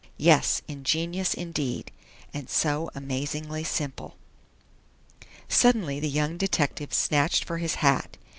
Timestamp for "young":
6.09-6.37